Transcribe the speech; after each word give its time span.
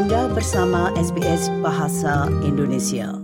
Anda 0.00 0.32
bersama 0.32 0.88
SBS 0.96 1.52
Bahasa 1.60 2.24
Indonesia. 2.40 3.20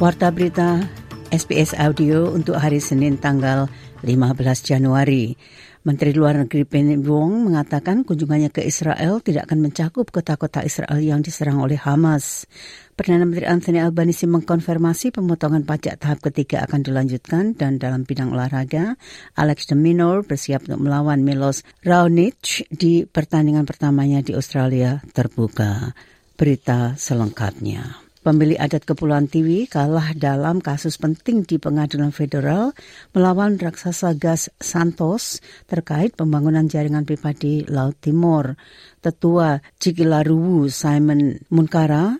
Warta 0.00 0.32
berita 0.32 0.88
SBS 1.28 1.76
Audio 1.76 2.32
untuk 2.32 2.56
hari 2.56 2.80
Senin 2.80 3.20
tanggal 3.20 3.68
15 4.04 4.66
Januari. 4.66 5.34
Menteri 5.82 6.14
Luar 6.14 6.38
Negeri 6.38 6.62
Penny 6.62 6.94
Wong 6.94 7.50
mengatakan 7.50 8.06
kunjungannya 8.06 8.54
ke 8.54 8.62
Israel 8.62 9.18
tidak 9.18 9.50
akan 9.50 9.66
mencakup 9.66 10.14
kota-kota 10.14 10.62
Israel 10.62 11.02
yang 11.02 11.26
diserang 11.26 11.58
oleh 11.58 11.74
Hamas. 11.74 12.46
Perdana 12.94 13.26
Menteri 13.26 13.50
Anthony 13.50 13.82
Albanese 13.82 14.30
mengkonfirmasi 14.30 15.10
pemotongan 15.10 15.66
pajak 15.66 15.98
tahap 15.98 16.22
ketiga 16.22 16.62
akan 16.70 16.86
dilanjutkan 16.86 17.58
dan 17.58 17.82
dalam 17.82 18.06
bidang 18.06 18.30
olahraga, 18.30 18.94
Alex 19.34 19.66
de 19.66 19.74
Minaur 19.74 20.22
bersiap 20.22 20.70
untuk 20.70 20.86
melawan 20.86 21.26
Milos 21.26 21.66
Raonic 21.82 22.70
di 22.70 23.02
pertandingan 23.02 23.66
pertamanya 23.66 24.22
di 24.22 24.38
Australia 24.38 25.02
terbuka. 25.10 25.98
Berita 26.38 26.94
selengkapnya. 26.94 28.01
Pemilik 28.22 28.54
adat 28.54 28.86
Kepulauan 28.86 29.26
Tiwi 29.26 29.66
kalah 29.66 30.14
dalam 30.14 30.62
kasus 30.62 30.94
penting 30.94 31.42
di 31.42 31.58
pengadilan 31.58 32.14
federal 32.14 32.70
melawan 33.10 33.58
raksasa 33.58 34.14
gas 34.14 34.46
Santos 34.62 35.42
terkait 35.66 36.14
pembangunan 36.14 36.70
jaringan 36.70 37.02
pipa 37.02 37.34
di 37.34 37.66
Laut 37.66 37.98
Timur. 37.98 38.54
Tetua 39.02 39.58
Cikilaruwu 39.82 40.70
Simon 40.70 41.42
Munkara 41.50 42.14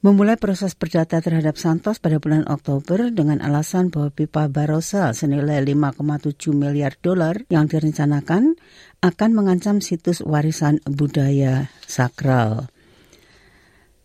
memulai 0.00 0.40
proses 0.40 0.72
perdata 0.72 1.20
terhadap 1.20 1.60
Santos 1.60 2.00
pada 2.00 2.16
bulan 2.16 2.48
Oktober 2.48 3.12
dengan 3.12 3.44
alasan 3.44 3.92
bahwa 3.92 4.16
pipa 4.16 4.48
Barossa 4.48 5.12
senilai 5.12 5.60
5,7 5.60 6.56
miliar 6.56 6.96
dolar 7.04 7.44
yang 7.52 7.68
direncanakan 7.68 8.56
akan 9.04 9.30
mengancam 9.36 9.84
situs 9.84 10.24
warisan 10.24 10.80
budaya 10.88 11.68
sakral. 11.84 12.72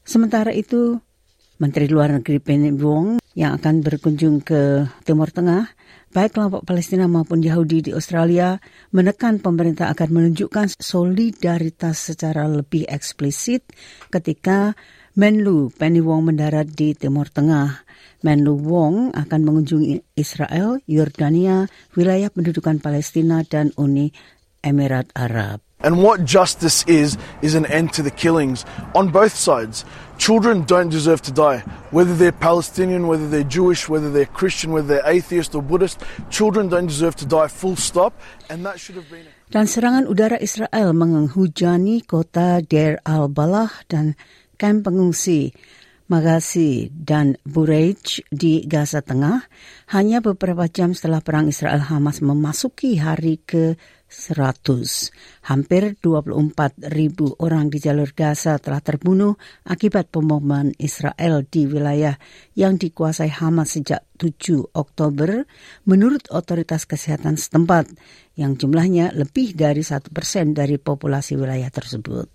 Sementara 0.03 0.51
itu, 0.51 0.99
Menteri 1.59 1.91
Luar 1.91 2.15
Negeri 2.15 2.39
Penny 2.39 2.71
Wong 2.71 3.19
yang 3.35 3.59
akan 3.59 3.83
berkunjung 3.83 4.39
ke 4.39 4.87
Timur 5.03 5.27
Tengah, 5.27 5.67
baik 6.15 6.39
kelompok 6.39 6.63
Palestina 6.63 7.05
maupun 7.11 7.43
Yahudi 7.43 7.83
di 7.83 7.91
Australia, 7.91 8.63
menekan 8.95 9.43
pemerintah 9.43 9.91
agar 9.91 10.07
menunjukkan 10.07 10.79
solidaritas 10.79 11.99
secara 11.99 12.47
lebih 12.47 12.87
eksplisit 12.87 13.67
ketika 14.07 14.73
Menlu 15.19 15.67
Penny 15.75 15.99
Wong 15.99 16.31
mendarat 16.31 16.71
di 16.71 16.95
Timur 16.95 17.27
Tengah. 17.27 17.83
Menlu 18.23 18.55
Wong 18.63 19.11
akan 19.11 19.41
mengunjungi 19.43 20.15
Israel, 20.15 20.79
Yordania, 20.87 21.67
wilayah 21.91 22.31
pendudukan 22.31 22.79
Palestina, 22.79 23.43
dan 23.43 23.75
Uni 23.75 24.15
Emirat 24.63 25.11
Arab. 25.15 25.59
And 25.79 26.03
what 26.03 26.27
justice 26.27 26.83
is, 26.91 27.15
is 27.39 27.55
an 27.55 27.63
end 27.63 27.95
to 27.95 28.03
the 28.03 28.11
killings 28.11 28.67
on 28.91 29.15
both 29.15 29.31
sides. 29.31 29.87
Children 30.19 30.67
don't 30.67 30.91
deserve 30.91 31.23
to 31.25 31.33
die. 31.33 31.63
Whether 31.95 32.11
they're 32.11 32.35
Palestinian, 32.35 33.07
whether 33.07 33.25
they're 33.31 33.47
Jewish, 33.47 33.87
whether 33.87 34.11
they're 34.11 34.27
Christian, 34.27 34.75
whether 34.75 34.99
they're 34.99 35.07
atheist 35.07 35.55
or 35.55 35.63
Buddhist, 35.63 36.03
children 36.27 36.67
don't 36.67 36.91
deserve 36.91 37.15
to 37.23 37.25
die 37.25 37.47
full 37.47 37.79
stop. 37.79 38.11
And 38.51 38.67
that 38.67 38.83
should 38.83 38.99
have 38.99 39.07
been... 39.07 39.31
Dan 39.49 39.65
serangan 39.65 40.05
udara 40.05 40.37
Israel 40.37 40.93
menghujani 40.93 42.05
kota 42.05 42.61
Deir 42.61 43.01
al-Balah 43.01 43.71
dan 43.89 44.13
kamp 44.61 44.85
pengungsi 44.85 45.55
Magasi 46.09 46.89
dan 46.89 47.37
Burej 47.45 48.25
di 48.33 48.65
Gaza 48.65 49.05
Tengah 49.05 49.45
hanya 49.93 50.25
beberapa 50.25 50.65
jam 50.65 50.97
setelah 50.97 51.21
perang 51.21 51.49
Israel 51.49 51.85
Hamas 51.85 52.25
memasuki 52.25 52.97
hari 52.97 53.37
ke 53.41 53.77
100. 54.09 55.13
Hampir 55.47 55.95
24 56.01 56.91
ribu 56.91 57.37
orang 57.39 57.69
di 57.69 57.77
jalur 57.77 58.11
Gaza 58.11 58.57
telah 58.57 58.81
terbunuh 58.81 59.37
akibat 59.63 60.09
pemboman 60.09 60.73
Israel 60.81 61.45
di 61.45 61.69
wilayah 61.69 62.17
yang 62.57 62.75
dikuasai 62.81 63.29
Hamas 63.29 63.77
sejak 63.79 64.03
7 64.17 64.75
Oktober 64.75 65.47
menurut 65.87 66.27
otoritas 66.33 66.83
kesehatan 66.89 67.39
setempat 67.39 67.87
yang 68.35 68.59
jumlahnya 68.59 69.15
lebih 69.15 69.55
dari 69.55 69.85
satu 69.85 70.11
persen 70.11 70.51
dari 70.51 70.75
populasi 70.75 71.39
wilayah 71.39 71.71
tersebut. 71.71 72.27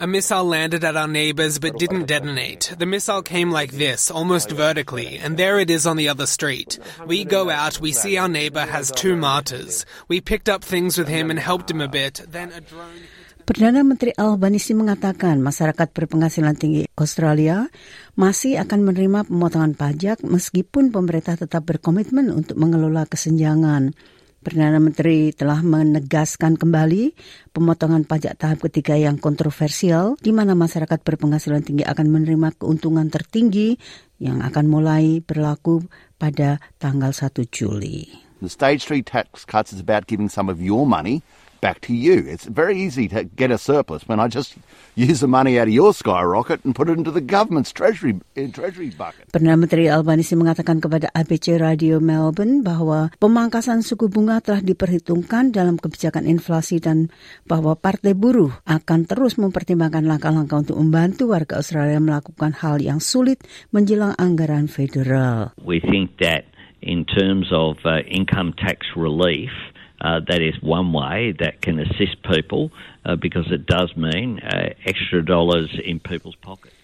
A 0.00 0.06
missile 0.06 0.44
landed 0.44 0.84
at 0.84 0.96
our 0.96 1.08
neighbors 1.08 1.58
but 1.58 1.78
didn't 1.78 2.04
detonate. 2.04 2.74
The 2.76 2.84
missile 2.84 3.22
came 3.22 3.50
like 3.50 3.72
this, 3.72 4.10
almost 4.10 4.50
vertically, 4.52 5.16
and 5.16 5.36
there 5.36 5.58
it 5.58 5.70
is 5.70 5.86
on 5.86 5.96
the 5.96 6.08
other 6.08 6.26
street. 6.26 6.78
We 7.06 7.24
go 7.24 7.48
out, 7.48 7.80
we 7.80 7.92
see 7.92 8.20
our 8.20 8.28
neighbor 8.28 8.60
has 8.60 8.92
two 8.92 9.16
martyrs. 9.16 9.86
We 10.08 10.20
picked 10.20 10.48
up 10.48 10.64
things 10.64 10.98
with 10.98 11.08
him 11.08 11.30
and 11.30 11.38
helped 11.40 11.70
him 11.70 11.80
a 11.80 11.88
bit. 11.88 12.20
Then 12.28 12.52
a 12.52 12.60
drone. 12.60 13.08
Perdana 13.48 13.82
Menteri 13.82 14.14
Albanisi 14.14 14.76
mengatakan 14.76 15.40
masyarakat 15.42 15.90
berpenghasilan 15.90 16.54
tinggi 16.54 16.86
Australia 16.94 17.66
masih 18.14 18.60
akan 18.62 18.84
menerima 18.84 19.26
pemotongan 19.26 19.74
pajak 19.74 20.22
meskipun 20.22 20.92
pemerintah 20.94 21.34
tetap 21.34 21.66
berkomitmen 21.66 22.30
untuk 22.30 22.60
mengelola 22.60 23.08
kesenjangan. 23.08 23.96
Perdana 24.40 24.80
Menteri 24.80 25.36
telah 25.36 25.60
menegaskan 25.60 26.56
kembali 26.56 27.12
pemotongan 27.52 28.08
pajak 28.08 28.40
tahap 28.40 28.64
ketiga 28.64 28.96
yang 28.96 29.20
kontroversial 29.20 30.16
di 30.16 30.32
mana 30.32 30.56
masyarakat 30.56 30.96
berpenghasilan 31.04 31.60
tinggi 31.60 31.84
akan 31.84 32.08
menerima 32.08 32.56
keuntungan 32.56 33.12
tertinggi 33.12 33.76
yang 34.16 34.40
akan 34.40 34.64
mulai 34.64 35.20
berlaku 35.20 35.84
pada 36.16 36.56
tanggal 36.80 37.12
1 37.12 37.36
Juli. 37.52 38.08
The 38.40 38.48
stage 38.48 38.88
3 38.88 39.04
tax 39.04 39.44
cuts 39.44 39.76
is 39.76 39.80
about 39.84 40.08
giving 40.08 40.32
some 40.32 40.48
of 40.48 40.56
your 40.64 40.88
money 40.88 41.20
back 41.60 41.80
to 41.86 41.92
you. 41.92 42.24
It's 42.26 42.48
very 42.48 42.80
easy 42.80 43.06
to 43.12 43.24
get 43.24 43.52
a 43.52 43.60
surplus 43.60 44.08
when 44.08 44.18
I 44.18 44.28
just 44.28 44.56
use 44.96 45.20
the 45.20 45.30
money 45.30 45.60
out 45.60 45.68
of 45.68 45.74
your 45.76 45.92
skyrocket 45.92 46.64
and 46.64 46.74
put 46.74 46.88
it 46.88 46.98
into 46.98 47.12
the 47.12 47.22
government's 47.22 47.70
treasury 47.70 48.18
treasury 48.34 48.90
bucket. 48.90 49.28
Perdana 49.30 49.60
Menteri 49.60 49.86
Albanese 49.92 50.34
mengatakan 50.34 50.80
kepada 50.80 51.12
ABC 51.12 51.60
Radio 51.60 52.00
Melbourne 52.00 52.64
bahwa 52.64 53.12
pemangkasan 53.20 53.84
suku 53.84 54.08
bunga 54.08 54.40
telah 54.40 54.64
diperhitungkan 54.64 55.52
dalam 55.52 55.76
kebijakan 55.76 56.26
inflasi 56.26 56.80
dan 56.80 57.12
bahwa 57.44 57.76
Partai 57.76 58.16
Buruh 58.16 58.50
akan 58.66 59.06
terus 59.06 59.36
mempertimbangkan 59.36 60.04
langkah-langkah 60.08 60.66
untuk 60.66 60.76
membantu 60.80 61.30
warga 61.30 61.60
Australia 61.60 62.00
melakukan 62.00 62.56
hal 62.58 62.80
yang 62.80 62.98
sulit 62.98 63.44
menjelang 63.70 64.16
anggaran 64.16 64.66
federal. 64.66 65.52
We 65.60 65.78
think 65.80 66.18
that 66.24 66.48
in 66.82 67.04
terms 67.04 67.52
of 67.52 67.76
uh, 67.84 68.00
income 68.08 68.56
tax 68.56 68.96
relief, 68.96 69.52
Uh, 70.00 70.20
that 70.24 70.40
is 70.40 70.56
one 70.64 70.96
way 70.96 71.36
that 71.36 71.60
can 71.60 71.78
assist 71.78 72.16
people 72.24 72.72
uh, 73.04 73.16
because 73.16 73.52
it 73.52 73.68
does 73.68 73.92
mean 73.96 74.40
uh, 74.40 74.72
extra 74.88 75.20
dollars 75.20 75.68
in 75.84 76.00
people's 76.00 76.36
pockets. 76.40 76.74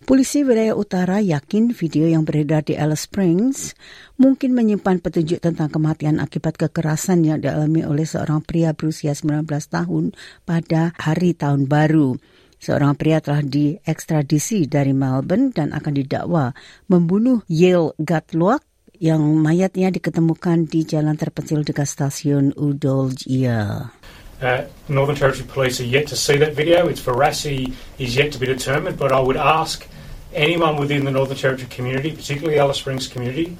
Polisi 0.00 0.48
wilayah 0.48 0.72
utara 0.72 1.20
yakin 1.20 1.76
video 1.76 2.08
yang 2.08 2.24
beredar 2.24 2.64
di 2.64 2.72
Alice 2.72 3.04
Springs 3.04 3.76
mungkin 4.16 4.56
menyimpan 4.56 4.96
petunjuk 4.96 5.44
tentang 5.44 5.68
kematian 5.68 6.24
akibat 6.24 6.56
kekerasan 6.56 7.20
yang 7.20 7.44
dialami 7.44 7.84
oleh 7.84 8.08
seorang 8.08 8.40
pria 8.40 8.72
berusia 8.72 9.12
19 9.12 9.44
tahun 9.44 10.16
pada 10.48 10.96
hari 10.96 11.36
tahun 11.36 11.68
baru. 11.68 12.16
Seorang 12.60 12.96
pria 12.96 13.20
telah 13.20 13.44
diekstradisi 13.44 14.64
dari 14.68 14.96
Melbourne 14.96 15.52
dan 15.52 15.76
akan 15.76 15.92
didakwa 15.92 16.56
membunuh 16.88 17.44
Yale 17.48 17.92
Gatlock 18.00 18.64
yang 19.00 19.40
mayatnya 19.40 19.88
diketemukan 19.88 20.68
di 20.68 20.84
jalan 20.84 21.16
terpencil 21.16 21.64
dekat 21.64 21.88
stasiun 21.88 22.52
Udolgia. 22.52 23.88
Uh, 24.40 24.64
Northern 24.92 25.16
Territory 25.16 25.48
Police 25.48 25.80
are 25.80 25.88
yet 25.88 26.04
to 26.12 26.16
see 26.16 26.36
that 26.36 26.52
video. 26.52 26.88
Its 26.88 27.00
veracity 27.00 27.72
is 27.96 28.12
yet 28.12 28.32
to 28.32 28.38
be 28.40 28.44
determined, 28.44 29.00
but 29.00 29.12
I 29.12 29.20
would 29.20 29.40
ask 29.40 29.88
anyone 30.36 30.76
within 30.76 31.08
the 31.08 31.12
Northern 31.12 31.36
Territory 31.36 31.68
community, 31.72 32.12
particularly 32.12 32.60
Alice 32.60 32.76
Springs 32.76 33.08
community, 33.08 33.56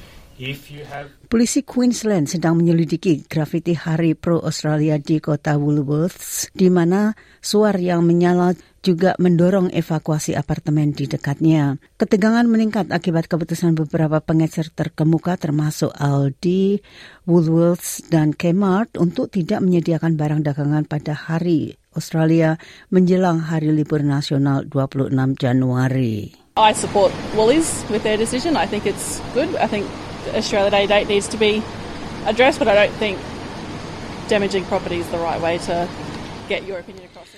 Polisi 1.28 1.60
Queensland 1.60 2.32
sedang 2.32 2.56
menyelidiki 2.56 3.28
grafiti 3.28 3.76
Hari 3.76 4.16
Pro 4.16 4.40
Australia 4.40 4.96
di 4.96 5.20
kota 5.20 5.60
Woolworths, 5.60 6.48
di 6.56 6.72
mana 6.72 7.12
suar 7.44 7.76
yang 7.76 8.08
menyala 8.08 8.56
juga 8.81 9.12
mendorong 9.20 9.69
evakuasi 9.69 10.32
apartemen 10.32 10.96
di 10.96 11.04
dekatnya. 11.04 11.76
Ketegangan 12.00 12.48
meningkat 12.48 12.88
akibat 12.88 13.28
keputusan 13.28 13.76
beberapa 13.76 14.25
pengecer 14.25 14.72
terkemuka 14.72 15.37
termasuk 15.37 15.92
Aldi, 15.92 16.81
Woolworths, 17.28 18.08
dan 18.08 18.32
Kmart 18.32 18.96
untuk 18.96 19.28
tidak 19.28 19.60
menyediakan 19.60 20.16
barang 20.16 20.40
dagangan 20.40 20.88
pada 20.88 21.12
hari 21.12 21.76
Australia 21.92 22.56
menjelang 22.88 23.44
hari 23.44 23.69
libur 23.76 24.00
nasional 24.00 24.64
26 24.64 25.12
Januari. 25.37 26.32
I 26.56 26.72
support 26.72 27.12
Woolies 27.37 27.84
with 27.92 28.00
their 28.02 28.16
decision. 28.16 28.56
I 28.56 28.64
think 28.64 28.88
it's 28.88 29.20
good. 29.37 29.52
I 29.60 29.69
think 29.69 29.84
Australia 30.34 30.70
Day 30.70 30.87
date 30.87 31.08
needs 31.08 31.28
to 31.28 31.37
be 31.37 31.62
addressed, 32.26 32.58
but 32.58 32.69
I 32.69 32.75
don't 32.75 32.94
think 32.99 33.19
damaging 34.28 34.64
property 34.64 35.00
is 35.00 35.08
the 35.08 35.19
right 35.19 35.40
way 35.40 35.58
to 35.67 35.88
get 36.49 36.67
your 36.67 36.78
opinion 36.78 37.05
across. 37.06 37.31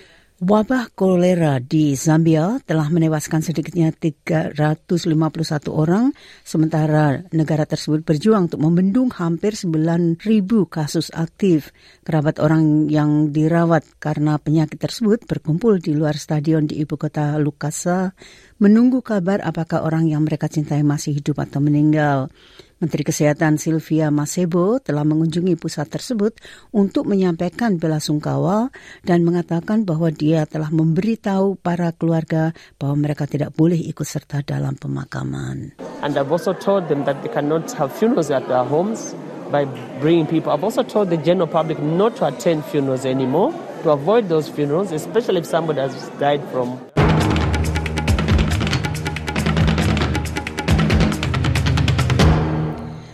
Wabah 0.42 0.90
kolera 0.98 1.62
di 1.62 1.94
Zambia 1.94 2.58
telah 2.66 2.90
menewaskan 2.90 3.46
sedikitnya 3.46 3.94
351 3.94 4.98
orang, 5.70 6.10
sementara 6.42 7.22
negara 7.30 7.62
tersebut 7.62 8.02
berjuang 8.02 8.50
untuk 8.50 8.58
membendung 8.58 9.14
hampir 9.14 9.54
9.000 9.54 10.18
kasus 10.66 11.14
aktif. 11.14 11.70
Kerabat 12.02 12.42
orang 12.42 12.90
yang 12.90 13.30
dirawat 13.30 13.86
karena 14.02 14.34
penyakit 14.34 14.82
tersebut 14.82 15.30
berkumpul 15.30 15.78
di 15.78 15.94
luar 15.94 16.18
stadion 16.18 16.66
di 16.66 16.82
ibu 16.82 16.98
kota 16.98 17.38
Lukasa, 17.38 18.10
menunggu 18.58 19.00
kabar 19.00 19.40
apakah 19.40 19.86
orang 19.86 20.10
yang 20.10 20.26
mereka 20.26 20.50
cintai 20.50 20.82
masih 20.82 21.16
hidup 21.16 21.40
atau 21.40 21.62
meninggal. 21.62 22.28
Menteri 22.82 23.06
Kesehatan 23.06 23.62
Sylvia 23.62 24.10
Masebo 24.10 24.82
telah 24.82 25.06
mengunjungi 25.06 25.54
pusat 25.54 25.86
tersebut 25.86 26.34
untuk 26.74 27.06
menyampaikan 27.06 27.78
bela 27.78 28.02
sungkawa 28.02 28.74
dan 29.06 29.22
mengatakan 29.22 29.86
bahwa 29.86 30.10
dia 30.10 30.50
telah 30.50 30.66
memberitahu 30.74 31.62
para 31.62 31.94
keluarga 31.94 32.50
bahwa 32.82 33.06
mereka 33.06 33.30
tidak 33.30 33.54
boleh 33.54 33.78
ikut 33.78 34.02
serta 34.02 34.42
dalam 34.42 34.74
pemakaman. 34.74 35.78
And 36.02 36.18
I've 36.18 36.34
also 36.34 36.58
told 36.58 36.90
them 36.90 37.06
that 37.06 37.22
they 37.22 37.30
cannot 37.30 37.70
have 37.78 37.94
funerals 37.94 38.34
at 38.34 38.50
their 38.50 38.66
homes 38.66 39.14
by 39.54 39.62
bringing 40.02 40.26
people. 40.26 40.50
I've 40.50 40.66
also 40.66 40.82
told 40.82 41.14
the 41.14 41.22
general 41.22 41.46
public 41.46 41.78
not 41.78 42.18
to 42.18 42.34
attend 42.34 42.66
funerals 42.66 43.06
anymore, 43.06 43.54
to 43.86 43.94
avoid 43.94 44.26
those 44.26 44.50
funerals, 44.50 44.90
especially 44.90 45.38
if 45.38 45.46
somebody 45.46 45.78
has 45.86 45.94
died 46.18 46.42
from 46.50 46.82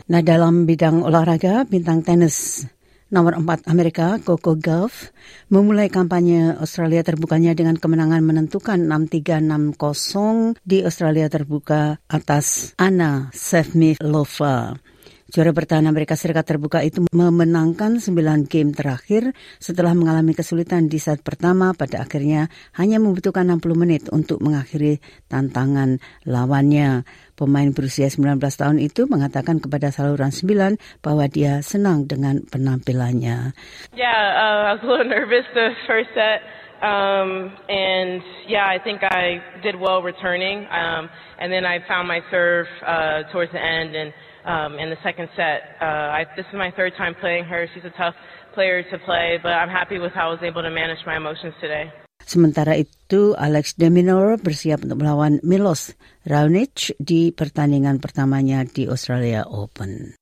Nah 0.08 0.24
dalam 0.24 0.64
bidang 0.64 1.04
olahraga, 1.04 1.68
bintang 1.68 2.00
tenis 2.00 2.64
nomor 3.12 3.36
4 3.36 3.68
Amerika, 3.68 4.16
Coco 4.16 4.56
Gauff, 4.56 5.12
memulai 5.52 5.92
kampanye 5.92 6.56
Australia 6.56 7.04
terbukanya 7.04 7.52
dengan 7.52 7.76
kemenangan 7.76 8.24
menentukan 8.24 8.88
6-3-6-0 8.88 10.64
di 10.64 10.80
Australia 10.80 11.28
terbuka 11.28 12.00
atas 12.08 12.72
Anna 12.80 13.28
Sevmilova. 13.36 14.80
Juara 15.28 15.52
bertahan 15.52 15.84
Amerika 15.84 16.16
Serikat 16.16 16.48
terbuka 16.48 16.80
itu 16.80 17.04
memenangkan 17.12 18.00
9 18.00 18.48
game 18.48 18.72
terakhir 18.72 19.36
setelah 19.60 19.92
mengalami 19.92 20.32
kesulitan 20.32 20.88
di 20.88 20.96
set 20.96 21.20
pertama 21.20 21.76
pada 21.76 22.00
akhirnya 22.00 22.48
hanya 22.80 22.96
membutuhkan 22.96 23.44
60 23.44 23.76
menit 23.76 24.08
untuk 24.08 24.40
mengakhiri 24.40 25.04
tantangan 25.28 26.00
lawannya. 26.24 27.04
Pemain 27.36 27.68
berusia 27.76 28.08
19 28.08 28.40
tahun 28.40 28.80
itu 28.80 29.04
mengatakan 29.04 29.60
kepada 29.60 29.92
saluran 29.92 30.32
9 30.32 31.04
bahwa 31.04 31.28
dia 31.28 31.60
senang 31.60 32.08
dengan 32.08 32.40
penampilannya. 32.48 33.52
Yeah, 33.92 34.08
uh, 34.32 34.72
I 34.72 34.80
was 34.80 34.82
a 34.82 34.88
little 34.88 35.12
nervous 35.12 35.44
the 35.52 35.76
first 35.84 36.08
set. 36.16 36.40
Um, 36.80 37.52
and 37.68 38.24
yeah, 38.48 38.64
I 38.64 38.80
think 38.80 39.04
I 39.04 39.44
did 39.60 39.76
well 39.76 40.00
returning. 40.00 40.64
Um, 40.72 41.12
and 41.36 41.52
then 41.52 41.68
I 41.68 41.84
found 41.84 42.08
my 42.08 42.24
serve 42.32 42.64
uh, 42.80 43.28
towards 43.28 43.52
the 43.52 43.60
end 43.60 43.92
and 43.92 44.16
um, 44.48 44.80
in 44.80 44.88
the 44.88 44.98
second 45.04 45.28
set. 45.36 45.76
Uh, 45.78 46.18
I, 46.18 46.24
this 46.34 46.48
is 46.48 46.56
my 46.56 46.72
third 46.72 46.96
time 46.96 47.14
playing 47.14 47.44
her. 47.44 47.68
She's 47.76 47.84
a 47.84 47.92
tough 47.94 48.16
player 48.56 48.82
to 48.82 48.96
play, 49.04 49.38
but 49.38 49.52
I'm 49.52 49.68
happy 49.68 50.00
with 50.00 50.16
how 50.16 50.32
I 50.32 50.40
was 50.40 50.42
able 50.42 50.64
to 50.64 50.72
manage 50.72 51.04
my 51.04 51.20
emotions 51.20 51.54
today. 51.60 51.92
Sementara 52.28 52.76
itu, 52.76 53.32
Alex 53.38 53.78
Deminor 53.78 54.36
bersiap 54.42 54.84
untuk 54.84 55.00
melawan 55.00 55.40
Milos 55.46 55.94
Raonic 56.26 56.92
di 57.00 57.32
pertandingan 57.32 58.02
pertamanya 58.02 58.66
di 58.68 58.84
Australia 58.84 59.48
Open. 59.48 60.18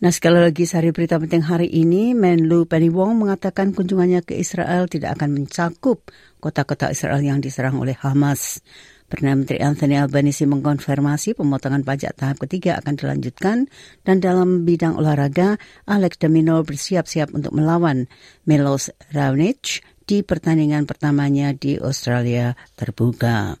Nah 0.00 0.08
sekali 0.08 0.40
lagi 0.40 0.64
sehari 0.64 0.96
berita 0.96 1.20
penting 1.20 1.44
hari 1.44 1.68
ini, 1.68 2.16
Menlu 2.16 2.64
Penny 2.64 2.88
Wong 2.88 3.20
mengatakan 3.20 3.76
kunjungannya 3.76 4.24
ke 4.24 4.32
Israel 4.32 4.88
tidak 4.88 5.20
akan 5.20 5.36
mencakup 5.36 6.08
kota-kota 6.40 6.88
Israel 6.88 7.20
yang 7.20 7.44
diserang 7.44 7.76
oleh 7.76 7.92
Hamas. 8.00 8.64
Perdana 9.12 9.36
Menteri 9.36 9.60
Anthony 9.60 10.00
Albanese 10.00 10.48
mengkonfirmasi 10.48 11.36
pemotongan 11.36 11.84
pajak 11.84 12.16
tahap 12.16 12.40
ketiga 12.40 12.80
akan 12.80 12.96
dilanjutkan 12.96 13.68
dan 14.00 14.16
dalam 14.24 14.64
bidang 14.64 14.96
olahraga, 14.96 15.60
Alex 15.84 16.16
Domino 16.16 16.64
bersiap-siap 16.64 17.36
untuk 17.36 17.52
melawan 17.52 18.08
Milos 18.48 18.88
Raonic 19.12 19.84
di 20.08 20.24
pertandingan 20.24 20.88
pertamanya 20.88 21.52
di 21.52 21.76
Australia 21.76 22.56
terbuka. 22.72 23.52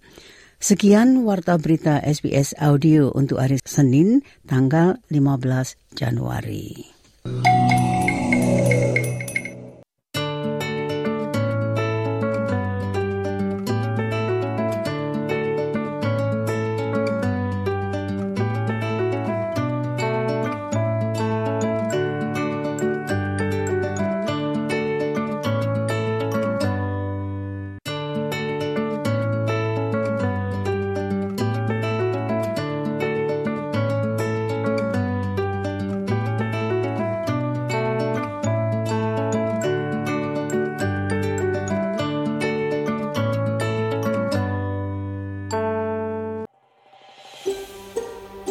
Sekian 0.60 1.24
warta 1.24 1.56
berita 1.56 2.04
SBS 2.04 2.52
Audio 2.60 3.16
untuk 3.16 3.40
hari 3.40 3.56
Senin 3.64 4.20
tanggal 4.44 5.00
15 5.08 5.96
Januari. 5.96 6.84